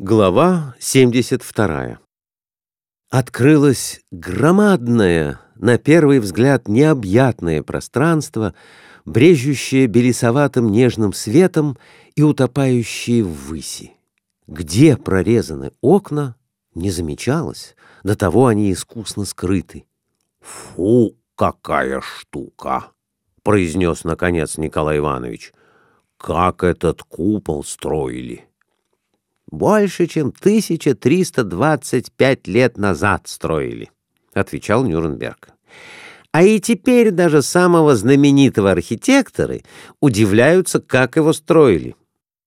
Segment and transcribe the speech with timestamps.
[0.00, 2.00] Глава 72
[3.10, 8.56] Открылось громадное, на первый взгляд необъятное пространство,
[9.04, 11.78] брежущее белесоватым нежным светом
[12.16, 13.92] и утопающее в выси.
[14.48, 16.34] Где прорезаны окна,
[16.74, 19.84] не замечалось, до того они искусно скрыты.
[20.40, 22.86] «Фу, какая штука!»—
[23.44, 25.52] произнес, наконец, Николай Иванович.
[26.16, 28.48] «Как этот купол строили!»
[29.54, 33.90] Больше, чем 1325 лет назад строили,—
[34.34, 35.48] отвечал Нюрнберг.
[36.32, 39.62] А и теперь даже самого знаменитого архитекторы
[40.00, 41.94] удивляются, как его строили.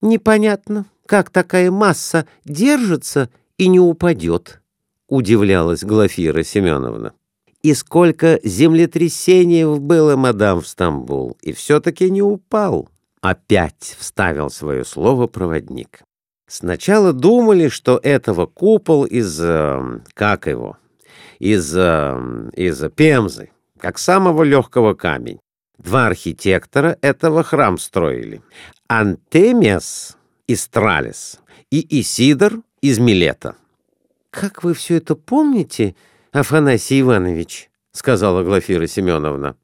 [0.00, 4.60] Непонятно, как такая масса держится и не упадет,—
[5.08, 7.12] удивлялась Глафира Семеновна.
[7.62, 12.88] И сколько землетрясений было, мадам, в Стамбул, и все-таки не упал.
[13.20, 16.02] Опять вставил свое слово проводник.
[16.52, 19.40] Сначала думали, что этого купол из...
[19.40, 20.76] Э, как его?
[21.38, 21.74] Из...
[21.74, 25.40] Э, из Пемзы, как самого легкого камень.
[25.78, 28.42] Два архитектора этого храм строили.
[28.86, 31.40] Антемиас из Тралис
[31.70, 33.56] и Исидор из Милета.
[34.28, 35.94] «Как вы все это помните,
[36.32, 39.56] Афанасий Иванович?»— сказала Глафира Семеновна.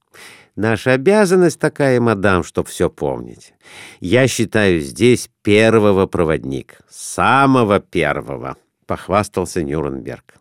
[0.58, 3.54] Наша обязанность такая, мадам, чтоб все помнить.
[4.00, 10.34] Я считаю здесь первого проводник, самого первого,— похвастался Нюрнберг.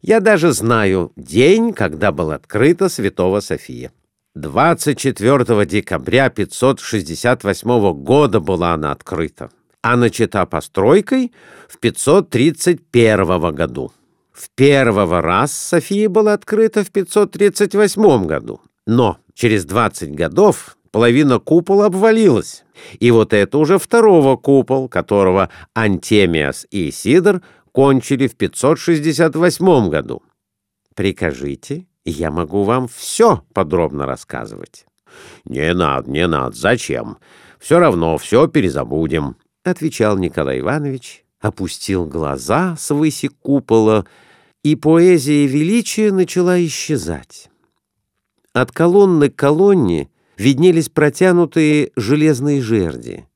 [0.00, 3.92] Я даже знаю день, когда была открыта Святого София.
[4.34, 9.48] 24 декабря 568 года была она открыта,
[9.80, 11.32] а начата постройкой
[11.68, 13.92] в 531 году.
[14.32, 21.86] В первого раз София была открыта в 538 году, но через 20 годов половина купола
[21.86, 22.64] обвалилась,
[23.00, 30.22] и вот это уже второго купол, которого Антемиас и Сидор кончили в 568 году.
[30.94, 34.86] Прикажите, я могу вам все подробно рассказывать.—
[35.44, 37.18] Не надо, не надо, зачем?
[37.58, 44.06] Все равно все перезабудем,— отвечал Николай Иванович, опустил глаза с выси купола,
[44.62, 47.50] и поэзия величия начала исчезать.
[48.54, 53.26] От колонны к колонне виднелись протянутые железные жерди.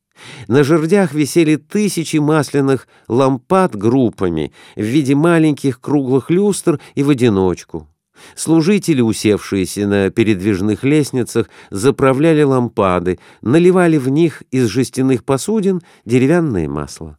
[0.49, 7.89] На жердях висели тысячи масляных лампад группами в виде маленьких круглых люстр и в одиночку.
[8.35, 17.19] Служители, усевшиеся на передвижных лестницах, заправляли лампады, наливали в них из жестяных посудин деревянное масло.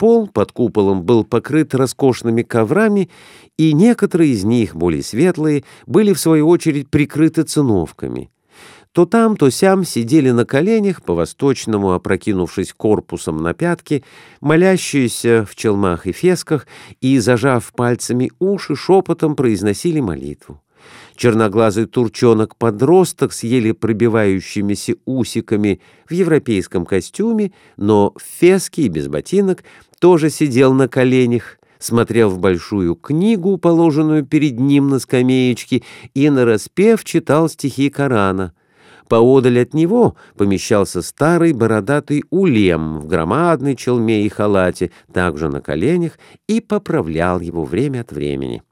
[0.00, 3.10] Пол под куполом был покрыт роскошными коврами,
[3.58, 8.30] и некоторые из них, более светлые, были, в свою очередь, прикрыты циновками.
[8.92, 14.02] То там, то сям сидели на коленях, по-восточному опрокинувшись корпусом на пятки,
[14.40, 16.66] молящиеся в челмах и фесках,
[17.02, 20.62] и, зажав пальцами уши, шепотом произносили молитву.
[21.20, 29.62] Черноглазый турчонок-подросток с еле пробивающимися усиками в европейском костюме, но в феске и без ботинок,
[29.98, 35.82] тоже сидел на коленях, смотрел в большую книгу, положенную перед ним на скамеечке,
[36.14, 38.54] и нараспев читал стихи Корана.
[39.06, 46.18] Поодаль от него помещался старый бородатый улем в громадной челме и халате, также на коленях,
[46.48, 48.62] и поправлял его время от времени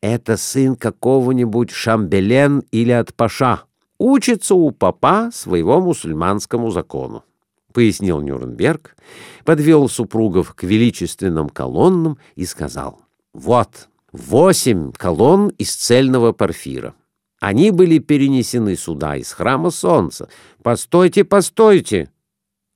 [0.00, 3.64] это сын какого-нибудь Шамбелен или от Паша.
[3.98, 7.24] Учится у папа своего мусульманскому закону.
[7.72, 8.96] Пояснил Нюрнберг,
[9.44, 13.00] подвел супругов к величественным колоннам и сказал,
[13.32, 16.94] «Вот, восемь колонн из цельного порфира.
[17.38, 20.28] Они были перенесены сюда, из храма солнца.
[20.62, 22.10] Постойте, постойте!»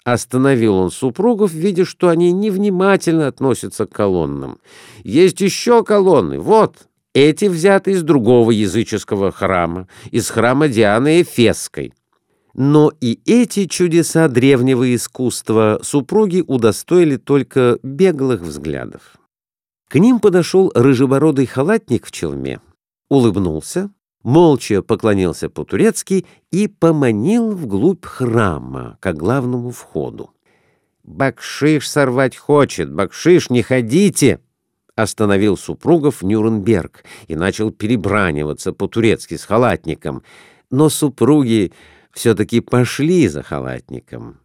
[0.05, 4.59] Остановил он супругов, видя, что они невнимательно относятся к колоннам.
[5.03, 11.95] «Есть еще колонны, вот!» Эти взяты из другого языческого храма, из храма Дианы Эфесской.
[12.55, 19.17] Но и эти чудеса древнего искусства супруги удостоили только беглых взглядов.
[19.89, 22.61] К ним подошел рыжебородый халатник в челме,
[23.09, 23.91] улыбнулся,
[24.25, 30.31] молча поклонился по-турецки и поманил вглубь храма, к главному входу.
[31.05, 32.93] «Бакшиш сорвать хочет!
[32.93, 34.41] Бакшиш, не ходите!»
[34.97, 40.23] Остановил супругов Нюрнберг и начал перебраниваться по-турецки с халатником,
[40.71, 41.73] но супруги
[42.13, 44.39] все-таки пошли за халатником.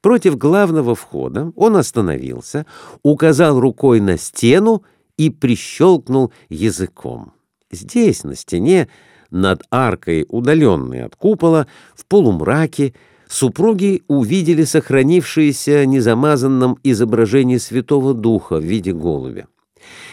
[0.00, 2.66] Против главного входа он остановился,
[3.02, 4.82] указал рукой на стену
[5.16, 7.32] и прищелкнул языком.
[7.70, 8.88] Здесь, на стене,
[9.30, 12.94] над аркой, удаленной от купола, в полумраке,
[13.28, 19.46] супруги увидели сохранившееся незамазанном изображение Святого Духа в виде голубя.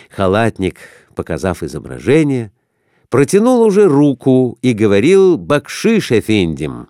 [0.10, 0.78] Халатник,
[1.16, 2.52] показав изображение,
[3.10, 6.88] протянул уже руку и говорил «Бакшиш, Эфиндим».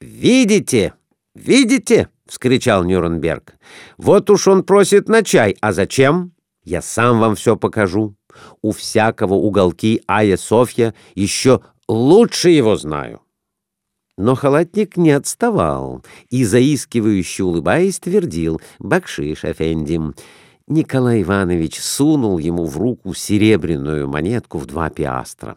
[0.00, 0.94] «Видите?
[1.34, 3.54] Видите?»— вскричал Нюрнберг.
[3.96, 5.56] «Вот уж он просит на чай.
[5.60, 6.32] А зачем?
[6.64, 8.16] Я сам вам все покажу.
[8.60, 13.22] У всякого уголки Ая Софья еще лучше его знаю».
[14.18, 20.14] Но халатник не отставал и, заискивающе улыбаясь, твердил «Бакшиш, Эфендим».
[20.68, 25.56] Николай Иванович сунул ему в руку серебряную монетку в два пиастра.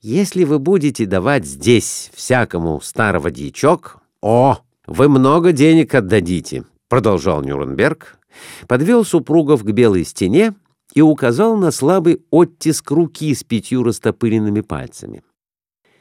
[0.00, 8.18] «Если вы будете давать здесь всякому старого дьячок, о, вы много денег отдадите»,— продолжал Нюрнберг,
[8.66, 10.54] подвел супругов к белой стене
[10.92, 15.22] и указал на слабый оттиск руки с пятью растопыренными пальцами.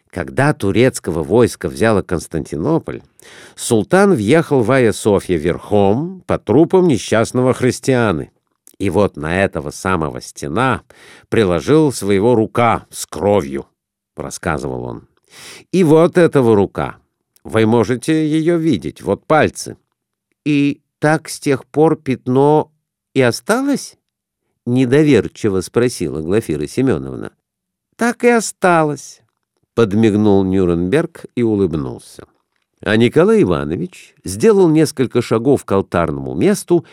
[0.09, 3.03] Когда турецкого войска взяло Константинополь,
[3.55, 8.31] султан въехал в Айя-Софья верхом по трупам несчастного христианы.
[8.79, 10.83] И вот на этого самого стена
[11.29, 13.65] приложил своего рука с кровью,—
[14.15, 15.07] рассказывал он.
[15.71, 16.97] И вот этого рука.
[17.43, 19.77] Вы можете ее видеть, вот пальцы.
[20.45, 22.71] И так с тех пор пятно
[23.13, 23.97] и осталось?—
[24.65, 27.31] недоверчиво спросила Глафира Семеновна.—
[27.95, 29.21] Так и осталось,—
[29.73, 32.25] подмигнул Нюрнберг и улыбнулся.
[32.81, 36.85] А Николай Иванович сделал несколько шагов к алтарному месту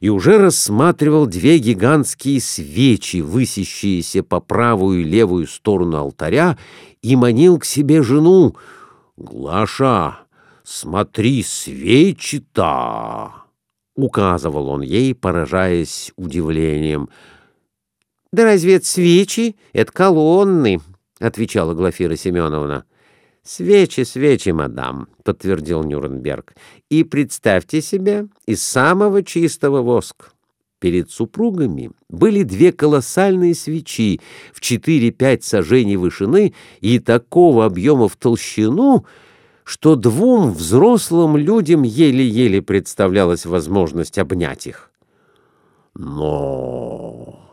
[0.00, 6.56] и уже рассматривал две гигантские свечи, высящиеся по правую и левую сторону алтаря,
[7.02, 8.56] и манил к себе жену.
[9.18, 10.20] «Глаша,
[10.64, 13.32] смотри, свечи-то!»—
[13.94, 17.10] указывал он ей, поражаясь удивлением.
[18.32, 19.56] «Да разве это свечи?
[19.74, 20.80] Это колонны!»—
[21.20, 22.84] отвечала Глафира Семеновна.
[23.42, 26.54] «Свечи, свечи, мадам»,— подтвердил Нюрнберг.
[26.90, 30.26] «И представьте себе, из самого чистого воска».
[30.78, 34.20] Перед супругами были две колоссальные свечи
[34.52, 39.04] в 4-5 сажений вышины и такого объема в толщину,
[39.64, 44.90] что двум взрослым людям еле-еле представлялась возможность обнять их.
[45.94, 47.50] «Но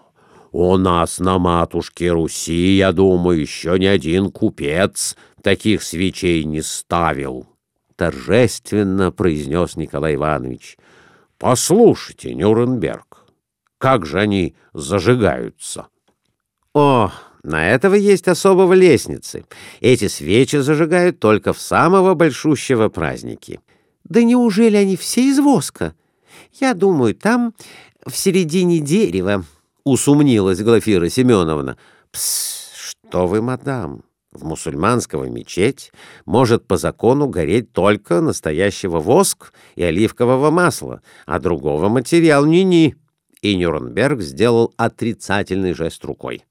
[0.51, 5.17] у нас на матушке Руси, я думаю, еще ни один купец
[5.47, 7.47] таких свечей не ставил,—
[7.95, 10.77] торжественно произнес Николай Иванович.—
[11.37, 13.23] Послушайте, Нюрнберг,
[13.77, 15.87] как же они зажигаются?—
[16.73, 17.13] О,
[17.43, 19.45] на этого есть особого лестницы.
[19.79, 23.61] Эти свечи зажигают только в самого большущего праздники.—
[24.03, 25.95] Да неужели они все из воска?
[26.59, 27.53] Я думаю, там
[28.05, 29.45] в середине дерева,—
[29.85, 31.77] усомнилась Глафира Семеновна.—
[32.11, 34.03] Пс, что вы, мадам!
[34.37, 35.91] В мусульманского мечеть
[36.25, 42.95] может по закону гореть только настоящего воск и оливкового масла, а другого материал ни-ни.
[43.41, 46.45] И Нюрнберг сделал отрицательный жест рукой.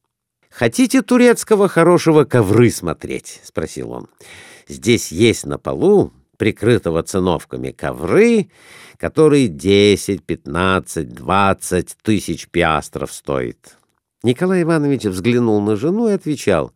[0.50, 4.09] «Хотите турецкого хорошего ковры смотреть?»— спросил он.
[4.67, 8.50] «Здесь есть на полу, прикрытого циновками, ковры,
[8.99, 13.79] которые 10, 15, 20 тысяч пиастров стоят».
[14.25, 16.73] Николай Иванович взглянул на жену и отвечал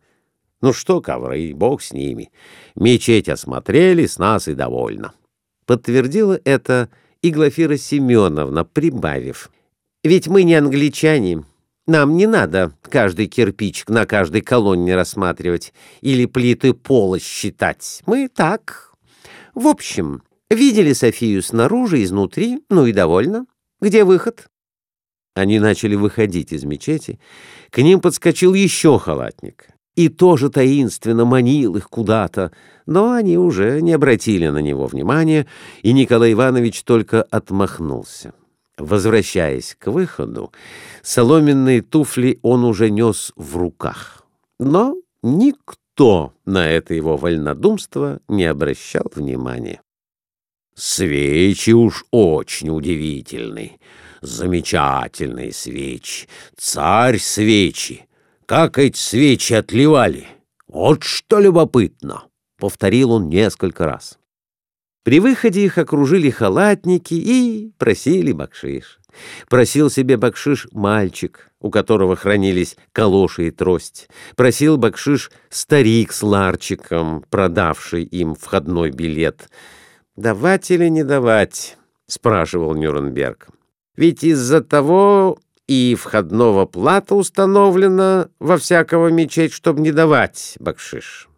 [0.61, 2.31] ну что ковры, бог с ними.
[2.75, 5.13] Мечеть осмотрели, с нас и довольно.
[5.65, 6.89] Подтвердила это
[7.21, 9.49] и Глафира Семеновна, прибавив.
[10.03, 11.43] Ведь мы не англичане.
[11.87, 18.03] Нам не надо каждый кирпичик на каждой колонне рассматривать или плиты пола считать.
[18.05, 18.93] Мы так.
[19.55, 23.45] В общем, видели Софию снаружи, изнутри, ну и довольно.
[23.81, 24.47] Где выход?
[25.33, 27.19] Они начали выходить из мечети.
[27.71, 32.51] К ним подскочил еще халатник и тоже таинственно манил их куда-то,
[32.85, 35.47] но они уже не обратили на него внимания,
[35.81, 38.33] и Николай Иванович только отмахнулся.
[38.77, 40.51] Возвращаясь к выходу,
[41.03, 44.25] соломенные туфли он уже нес в руках.
[44.59, 49.81] Но никто на это его вольнодумство не обращал внимания.
[50.73, 53.77] «Свечи уж очень удивительны,
[54.21, 58.07] замечательные свечи, царь свечи!»
[58.51, 60.27] Как эти свечи отливали!
[60.67, 62.25] Вот что любопытно!»—
[62.59, 64.19] повторил он несколько раз.
[65.05, 68.99] При выходе их окружили халатники и просили бакшиш.
[69.47, 74.09] Просил себе бакшиш мальчик, у которого хранились калоши и трость.
[74.35, 79.49] Просил бакшиш старик с ларчиком, продавший им входной билет.
[80.17, 83.47] «Давать или не давать?»— спрашивал Нюрнберг.
[83.95, 91.29] «Ведь из-за того и входного плата установлено во всякого мечеть, чтобы не давать бакшиш.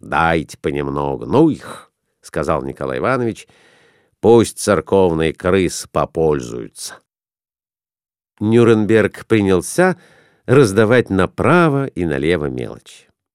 [0.00, 3.46] «Дайте понемногу, ну их»,— сказал Николай Иванович,—
[4.20, 6.96] «пусть церковные крысы попользуются».
[8.40, 9.98] Нюрнберг принялся
[10.46, 13.09] раздавать направо и налево мелочь.